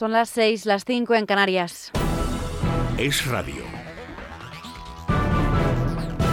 Son 0.00 0.12
las 0.12 0.30
6, 0.30 0.64
las 0.64 0.86
5 0.86 1.14
en 1.14 1.26
Canarias. 1.26 1.92
Es 2.96 3.26
Radio. 3.26 3.62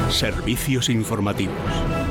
Servicios 0.09 0.87
informativos. 0.87 2.06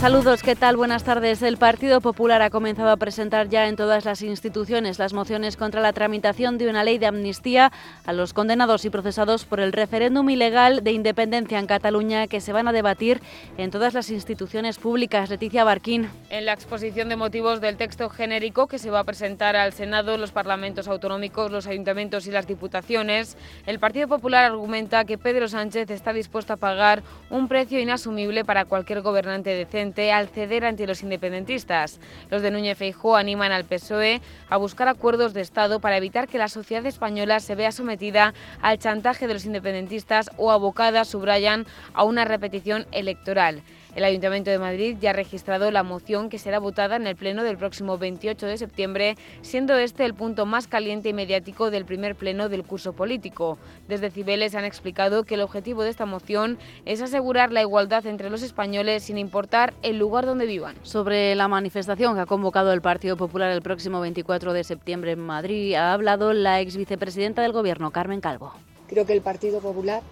Saludos, 0.00 0.42
¿qué 0.42 0.56
tal? 0.56 0.78
Buenas 0.78 1.04
tardes. 1.04 1.42
El 1.42 1.58
Partido 1.58 2.00
Popular 2.00 2.40
ha 2.40 2.48
comenzado 2.48 2.88
a 2.88 2.96
presentar 2.96 3.50
ya 3.50 3.68
en 3.68 3.76
todas 3.76 4.06
las 4.06 4.22
instituciones 4.22 4.98
las 4.98 5.12
mociones 5.12 5.58
contra 5.58 5.82
la 5.82 5.92
tramitación 5.92 6.56
de 6.56 6.70
una 6.70 6.84
ley 6.84 6.96
de 6.96 7.04
amnistía 7.04 7.70
a 8.06 8.14
los 8.14 8.32
condenados 8.32 8.86
y 8.86 8.90
procesados 8.90 9.44
por 9.44 9.60
el 9.60 9.74
referéndum 9.74 10.30
ilegal 10.30 10.82
de 10.82 10.92
independencia 10.92 11.58
en 11.58 11.66
Cataluña 11.66 12.28
que 12.28 12.40
se 12.40 12.54
van 12.54 12.66
a 12.66 12.72
debatir 12.72 13.20
en 13.58 13.70
todas 13.70 13.92
las 13.92 14.08
instituciones 14.08 14.78
públicas. 14.78 15.28
Leticia 15.28 15.64
Barquín. 15.64 16.08
En 16.30 16.46
la 16.46 16.54
exposición 16.54 17.10
de 17.10 17.16
motivos 17.16 17.60
del 17.60 17.76
texto 17.76 18.08
genérico 18.08 18.68
que 18.68 18.78
se 18.78 18.88
va 18.88 19.00
a 19.00 19.04
presentar 19.04 19.54
al 19.54 19.74
Senado, 19.74 20.16
los 20.16 20.32
parlamentos 20.32 20.88
autonómicos, 20.88 21.52
los 21.52 21.66
ayuntamientos 21.66 22.26
y 22.26 22.30
las 22.30 22.46
diputaciones, 22.46 23.36
el 23.66 23.78
Partido 23.78 24.08
Popular 24.08 24.46
argumenta 24.46 25.04
que 25.04 25.18
Pedro 25.18 25.46
Sánchez 25.46 25.90
está 25.90 26.14
dispuesto 26.14 26.54
a 26.54 26.56
pagar 26.56 27.02
un 27.28 27.48
precio 27.48 27.78
inasumible 27.78 28.46
para 28.46 28.64
cualquier 28.64 29.02
gobernante 29.02 29.50
decente 29.50 29.89
al 30.12 30.28
ceder 30.28 30.64
ante 30.64 30.86
los 30.86 31.02
independentistas. 31.02 31.98
Los 32.30 32.42
de 32.42 32.50
Núñez 32.50 32.78
Feijóo 32.78 33.16
animan 33.16 33.52
al 33.52 33.64
PSOE 33.64 34.20
a 34.48 34.56
buscar 34.56 34.88
acuerdos 34.88 35.34
de 35.34 35.40
Estado 35.40 35.80
para 35.80 35.96
evitar 35.96 36.28
que 36.28 36.38
la 36.38 36.48
sociedad 36.48 36.86
española 36.86 37.40
se 37.40 37.54
vea 37.54 37.72
sometida 37.72 38.32
al 38.62 38.78
chantaje 38.78 39.26
de 39.26 39.34
los 39.34 39.44
independentistas 39.44 40.30
o 40.36 40.50
abocada, 40.50 41.04
subrayan, 41.04 41.66
a 41.92 42.04
una 42.04 42.24
repetición 42.24 42.86
electoral. 42.92 43.62
El 43.96 44.04
Ayuntamiento 44.04 44.52
de 44.52 44.58
Madrid 44.60 44.96
ya 45.00 45.10
ha 45.10 45.12
registrado 45.12 45.68
la 45.72 45.82
moción 45.82 46.28
que 46.28 46.38
será 46.38 46.60
votada 46.60 46.94
en 46.94 47.08
el 47.08 47.16
Pleno 47.16 47.42
del 47.42 47.56
próximo 47.56 47.98
28 47.98 48.46
de 48.46 48.56
septiembre, 48.56 49.16
siendo 49.42 49.76
este 49.76 50.04
el 50.04 50.14
punto 50.14 50.46
más 50.46 50.68
caliente 50.68 51.08
y 51.08 51.12
mediático 51.12 51.72
del 51.72 51.84
primer 51.84 52.14
Pleno 52.14 52.48
del 52.48 52.62
curso 52.62 52.92
político. 52.92 53.58
Desde 53.88 54.12
Cibeles 54.12 54.54
han 54.54 54.64
explicado 54.64 55.24
que 55.24 55.34
el 55.34 55.40
objetivo 55.40 55.82
de 55.82 55.90
esta 55.90 56.06
moción 56.06 56.56
es 56.84 57.02
asegurar 57.02 57.50
la 57.50 57.62
igualdad 57.62 58.06
entre 58.06 58.30
los 58.30 58.42
españoles 58.42 59.02
sin 59.02 59.18
importar 59.18 59.74
el 59.82 59.98
lugar 59.98 60.24
donde 60.24 60.46
vivan. 60.46 60.76
Sobre 60.82 61.34
la 61.34 61.48
manifestación 61.48 62.14
que 62.14 62.20
ha 62.20 62.26
convocado 62.26 62.72
el 62.72 62.82
Partido 62.82 63.16
Popular 63.16 63.50
el 63.50 63.60
próximo 63.60 64.00
24 64.00 64.52
de 64.52 64.62
septiembre 64.62 65.12
en 65.12 65.20
Madrid, 65.20 65.74
ha 65.74 65.92
hablado 65.92 66.32
la 66.32 66.60
ex 66.60 66.76
vicepresidenta 66.76 67.42
del 67.42 67.52
Gobierno, 67.52 67.90
Carmen 67.90 68.20
Calvo. 68.20 68.52
Creo 68.86 69.04
que 69.04 69.14
el 69.14 69.20
Partido 69.20 69.58
Popular 69.58 70.02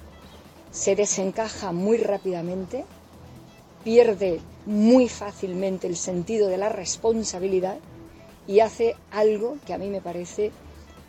se 0.73 0.97
desencaja 0.97 1.71
muy 1.71 1.97
rápidamente 1.99 2.85
pierde 3.89 4.39
muy 4.67 5.09
fácilmente 5.09 5.87
el 5.87 5.97
sentido 5.97 6.49
de 6.49 6.59
la 6.59 6.69
responsabilidad 6.69 7.79
y 8.47 8.61
hace 8.61 8.97
algo 9.11 9.57
que 9.67 9.73
a 9.73 9.79
mí 9.79 9.89
me 9.89 10.03
parece 10.03 10.53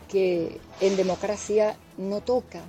que 0.08 0.58
en 0.80 0.96
democracia 0.96 1.76
no 1.98 2.22
toca, 2.22 2.62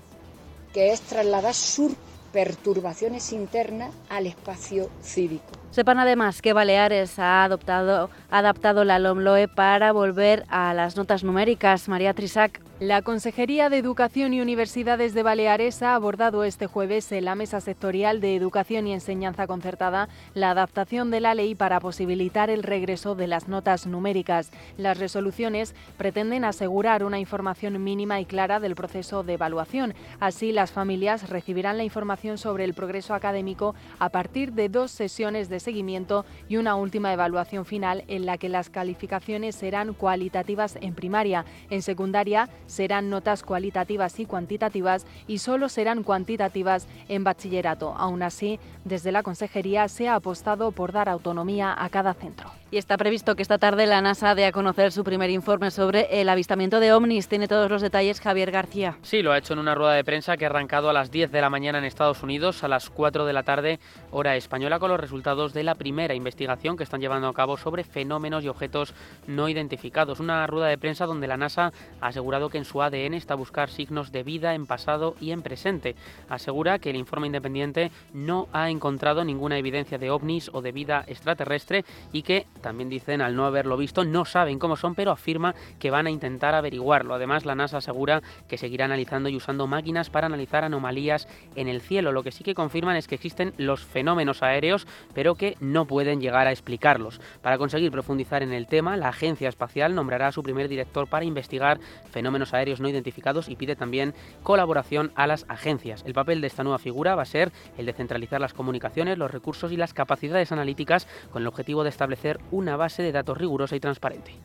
que 0.73 0.91
es 0.91 0.99
trasladar 0.99 1.53
sus 1.53 1.93
perturbaciones 2.31 3.33
internas 3.33 3.93
al 4.09 4.27
espacio 4.27 4.89
cívico. 5.01 5.45
Sepan 5.71 5.99
además 5.99 6.41
que 6.41 6.51
Baleares 6.51 7.17
ha 7.17 7.45
adoptado, 7.45 8.09
adaptado 8.29 8.83
la 8.83 8.99
LOMLOE 8.99 9.47
para 9.47 9.93
volver 9.93 10.43
a 10.49 10.73
las 10.73 10.97
notas 10.97 11.23
numéricas. 11.23 11.87
María 11.87 12.13
Trisac. 12.13 12.59
La 12.81 13.03
Consejería 13.03 13.69
de 13.69 13.77
Educación 13.77 14.33
y 14.33 14.41
Universidades 14.41 15.13
de 15.13 15.21
Baleares 15.21 15.83
ha 15.83 15.93
abordado 15.93 16.43
este 16.43 16.65
jueves 16.65 17.11
en 17.11 17.25
la 17.25 17.35
Mesa 17.35 17.61
Sectorial 17.61 18.21
de 18.21 18.35
Educación 18.35 18.87
y 18.87 18.93
Enseñanza 18.93 19.45
Concertada 19.45 20.09
la 20.33 20.49
adaptación 20.49 21.11
de 21.11 21.21
la 21.21 21.35
ley 21.35 21.53
para 21.53 21.79
posibilitar 21.79 22.49
el 22.49 22.63
regreso 22.63 23.13
de 23.13 23.27
las 23.27 23.47
notas 23.47 23.85
numéricas. 23.85 24.49
Las 24.77 24.97
resoluciones 24.97 25.75
pretenden 25.97 26.43
asegurar 26.43 27.03
una 27.03 27.19
información 27.19 27.81
mínima 27.83 28.19
y 28.19 28.25
clara 28.25 28.59
del 28.59 28.73
proceso 28.73 29.21
de 29.21 29.33
evaluación. 29.33 29.93
Así, 30.19 30.51
las 30.51 30.71
familias 30.71 31.29
recibirán 31.29 31.77
la 31.77 31.83
información 31.83 32.20
sobre 32.21 32.63
el 32.65 32.75
progreso 32.75 33.15
académico 33.15 33.73
a 33.97 34.09
partir 34.09 34.53
de 34.53 34.69
dos 34.69 34.91
sesiones 34.91 35.49
de 35.49 35.59
seguimiento 35.59 36.23
y 36.47 36.57
una 36.57 36.75
última 36.75 37.11
evaluación 37.11 37.65
final 37.65 38.03
en 38.07 38.27
la 38.27 38.37
que 38.37 38.47
las 38.47 38.69
calificaciones 38.69 39.55
serán 39.55 39.93
cualitativas 39.93 40.77
en 40.81 40.93
primaria. 40.93 41.45
En 41.71 41.81
secundaria, 41.81 42.47
serán 42.67 43.09
notas 43.09 43.41
cualitativas 43.41 44.19
y 44.19 44.25
cuantitativas 44.25 45.07
y 45.27 45.39
solo 45.39 45.67
serán 45.67 46.03
cuantitativas 46.03 46.87
en 47.09 47.23
bachillerato. 47.23 47.95
Aún 47.97 48.21
así, 48.21 48.59
desde 48.85 49.11
la 49.11 49.23
Consejería 49.23 49.87
se 49.87 50.07
ha 50.07 50.15
apostado 50.15 50.71
por 50.71 50.91
dar 50.91 51.09
autonomía 51.09 51.75
a 51.75 51.89
cada 51.89 52.13
centro. 52.13 52.50
Y 52.73 52.77
está 52.77 52.95
previsto 52.95 53.35
que 53.35 53.41
esta 53.41 53.57
tarde 53.57 53.85
la 53.85 54.01
NASA 54.01 54.33
dé 54.33 54.45
a 54.45 54.53
conocer 54.53 54.93
su 54.93 55.03
primer 55.03 55.29
informe 55.29 55.71
sobre 55.71 56.21
el 56.21 56.29
avistamiento 56.29 56.79
de 56.79 56.93
ovnis. 56.93 57.27
Tiene 57.27 57.49
todos 57.49 57.69
los 57.69 57.81
detalles 57.81 58.21
Javier 58.21 58.49
García. 58.49 58.97
Sí, 59.01 59.21
lo 59.21 59.33
ha 59.33 59.37
hecho 59.37 59.51
en 59.51 59.59
una 59.59 59.75
rueda 59.75 59.91
de 59.91 60.05
prensa 60.05 60.37
que 60.37 60.45
ha 60.45 60.47
arrancado 60.47 60.89
a 60.89 60.93
las 60.93 61.11
10 61.11 61.33
de 61.33 61.41
la 61.41 61.49
mañana 61.49 61.79
en 61.79 61.83
Estados 61.83 62.23
Unidos, 62.23 62.63
a 62.63 62.69
las 62.69 62.89
4 62.89 63.25
de 63.25 63.33
la 63.33 63.43
tarde 63.43 63.81
hora 64.11 64.37
española, 64.37 64.79
con 64.79 64.89
los 64.89 65.01
resultados 65.01 65.51
de 65.51 65.63
la 65.63 65.75
primera 65.75 66.13
investigación 66.13 66.77
que 66.77 66.85
están 66.85 67.01
llevando 67.01 67.27
a 67.27 67.33
cabo 67.33 67.57
sobre 67.57 67.83
fenómenos 67.83 68.45
y 68.45 68.47
objetos 68.47 68.93
no 69.27 69.49
identificados. 69.49 70.21
Una 70.21 70.47
rueda 70.47 70.67
de 70.67 70.77
prensa 70.77 71.05
donde 71.05 71.27
la 71.27 71.35
NASA 71.35 71.73
ha 71.99 72.07
asegurado 72.07 72.49
que 72.49 72.57
en 72.57 72.63
su 72.63 72.81
ADN 72.81 73.15
está 73.15 73.33
a 73.33 73.37
buscar 73.37 73.69
signos 73.69 74.13
de 74.13 74.23
vida 74.23 74.55
en 74.55 74.65
pasado 74.65 75.15
y 75.19 75.31
en 75.31 75.41
presente. 75.41 75.97
Asegura 76.29 76.79
que 76.79 76.91
el 76.91 76.95
informe 76.95 77.27
independiente 77.27 77.91
no 78.13 78.47
ha 78.53 78.69
encontrado 78.69 79.25
ninguna 79.25 79.57
evidencia 79.57 79.97
de 79.97 80.09
ovnis 80.09 80.49
o 80.53 80.61
de 80.61 80.71
vida 80.71 81.03
extraterrestre 81.05 81.83
y 82.13 82.21
que 82.21 82.47
también 82.61 82.89
dicen, 82.89 83.21
al 83.21 83.35
no 83.35 83.45
haberlo 83.45 83.77
visto, 83.77 84.05
no 84.05 84.25
saben 84.25 84.59
cómo 84.59 84.75
son, 84.75 84.95
pero 84.95 85.11
afirma 85.11 85.55
que 85.79 85.91
van 85.91 86.07
a 86.07 86.11
intentar 86.11 86.55
averiguarlo. 86.55 87.13
Además, 87.13 87.45
la 87.45 87.55
NASA 87.55 87.77
asegura 87.77 88.21
que 88.47 88.57
seguirá 88.57 88.85
analizando 88.85 89.29
y 89.29 89.35
usando 89.35 89.67
máquinas 89.67 90.09
para 90.09 90.27
analizar 90.27 90.63
anomalías 90.63 91.27
en 91.55 91.67
el 91.67 91.81
cielo. 91.81 92.11
Lo 92.11 92.23
que 92.23 92.31
sí 92.31 92.43
que 92.43 92.55
confirman 92.55 92.95
es 92.95 93.07
que 93.07 93.15
existen 93.15 93.53
los 93.57 93.83
fenómenos 93.83 94.43
aéreos, 94.43 94.87
pero 95.13 95.35
que 95.35 95.57
no 95.59 95.85
pueden 95.85 96.21
llegar 96.21 96.47
a 96.47 96.51
explicarlos. 96.51 97.19
Para 97.41 97.57
conseguir 97.57 97.91
profundizar 97.91 98.43
en 98.43 98.53
el 98.53 98.67
tema, 98.67 98.97
la 98.97 99.09
Agencia 99.09 99.49
Espacial 99.49 99.95
nombrará 99.95 100.27
a 100.27 100.31
su 100.31 100.43
primer 100.43 100.67
director 100.67 101.07
para 101.07 101.25
investigar 101.25 101.79
fenómenos 102.11 102.53
aéreos 102.53 102.79
no 102.79 102.89
identificados 102.89 103.49
y 103.49 103.55
pide 103.55 103.75
también 103.75 104.13
colaboración 104.43 105.11
a 105.15 105.27
las 105.27 105.45
agencias. 105.49 106.03
El 106.05 106.13
papel 106.13 106.41
de 106.41 106.47
esta 106.47 106.63
nueva 106.63 106.79
figura 106.79 107.15
va 107.15 107.23
a 107.23 107.25
ser 107.25 107.51
el 107.77 107.85
de 107.85 107.93
centralizar 107.93 108.41
las 108.41 108.53
comunicaciones, 108.53 109.17
los 109.17 109.31
recursos 109.31 109.71
y 109.71 109.77
las 109.77 109.93
capacidades 109.93 110.51
analíticas 110.51 111.07
con 111.31 111.41
el 111.41 111.47
objetivo 111.47 111.83
de 111.83 111.89
establecer 111.89 112.39
una 112.51 112.75
base 112.77 113.03
de 113.03 113.11
datos 113.11 113.37
rigurosa 113.37 113.75
y 113.75 113.79
transparente. 113.79 114.35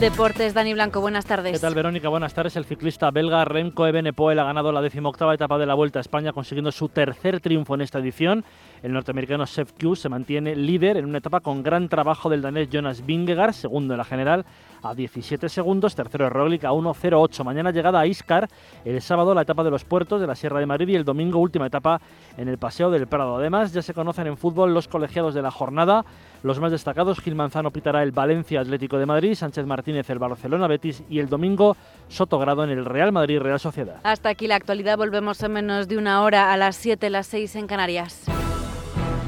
Deportes, 0.00 0.52
Dani 0.52 0.74
Blanco, 0.74 1.00
buenas 1.00 1.24
tardes. 1.24 1.52
¿Qué 1.52 1.58
tal, 1.58 1.74
Verónica? 1.74 2.10
Buenas 2.10 2.34
tardes. 2.34 2.54
El 2.56 2.66
ciclista 2.66 3.10
belga 3.10 3.46
Remco 3.46 3.86
Evenepoel 3.86 4.38
ha 4.38 4.44
ganado 4.44 4.70
la 4.70 4.82
decimoctava 4.82 5.32
etapa 5.32 5.56
de 5.56 5.64
la 5.64 5.72
Vuelta 5.72 6.00
a 6.00 6.02
España, 6.02 6.34
consiguiendo 6.34 6.70
su 6.70 6.90
tercer 6.90 7.40
triunfo 7.40 7.74
en 7.74 7.80
esta 7.80 8.00
edición. 8.00 8.44
El 8.86 8.92
norteamericano 8.92 9.44
Seth 9.46 9.72
Q 9.76 9.96
se 9.96 10.08
mantiene 10.08 10.54
líder 10.54 10.96
en 10.96 11.06
una 11.06 11.18
etapa 11.18 11.40
con 11.40 11.60
gran 11.60 11.88
trabajo 11.88 12.30
del 12.30 12.40
danés 12.40 12.68
Jonas 12.70 13.04
Vingegaard, 13.04 13.52
segundo 13.52 13.94
en 13.94 13.98
la 13.98 14.04
general, 14.04 14.44
a 14.80 14.94
17 14.94 15.48
segundos, 15.48 15.96
tercero 15.96 16.26
de 16.26 16.30
Roglic 16.30 16.62
a 16.62 16.70
1.08. 16.70 17.42
Mañana 17.42 17.72
llegada 17.72 17.98
a 17.98 18.06
Iscar, 18.06 18.48
el 18.84 19.02
sábado 19.02 19.34
la 19.34 19.42
etapa 19.42 19.64
de 19.64 19.72
los 19.72 19.84
puertos 19.84 20.20
de 20.20 20.28
la 20.28 20.36
Sierra 20.36 20.60
de 20.60 20.66
Madrid 20.66 20.86
y 20.86 20.94
el 20.94 21.04
domingo 21.04 21.40
última 21.40 21.66
etapa 21.66 22.00
en 22.36 22.46
el 22.46 22.58
Paseo 22.58 22.88
del 22.88 23.08
Prado. 23.08 23.34
Además, 23.34 23.72
ya 23.72 23.82
se 23.82 23.92
conocen 23.92 24.28
en 24.28 24.36
fútbol 24.36 24.72
los 24.72 24.86
colegiados 24.86 25.34
de 25.34 25.42
la 25.42 25.50
jornada. 25.50 26.04
Los 26.44 26.60
más 26.60 26.70
destacados, 26.70 27.18
Gil 27.18 27.34
Manzano 27.34 27.72
pitará 27.72 28.04
el 28.04 28.12
Valencia 28.12 28.60
Atlético 28.60 28.98
de 28.98 29.06
Madrid, 29.06 29.34
Sánchez 29.34 29.66
Martínez 29.66 30.08
el 30.10 30.20
Barcelona 30.20 30.68
Betis 30.68 31.02
y 31.10 31.18
el 31.18 31.28
domingo 31.28 31.76
Sotogrado 32.06 32.62
en 32.62 32.70
el 32.70 32.84
Real 32.84 33.10
Madrid 33.10 33.40
Real 33.40 33.58
Sociedad. 33.58 33.96
Hasta 34.04 34.28
aquí 34.28 34.46
la 34.46 34.54
actualidad, 34.54 34.96
volvemos 34.96 35.42
en 35.42 35.54
menos 35.54 35.88
de 35.88 35.98
una 35.98 36.22
hora 36.22 36.52
a 36.52 36.56
las 36.56 36.76
7, 36.76 37.10
las 37.10 37.26
6 37.26 37.56
en 37.56 37.66
Canarias. 37.66 38.26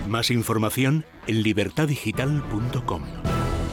Más 0.09 0.31
información 0.31 1.05
en 1.27 1.43
libertadigital.com. 1.43 3.03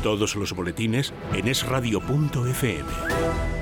Todos 0.03 0.35
los 0.35 0.51
boletines 0.51 1.13
en 1.33 1.47
esradio.fm. 1.47 3.54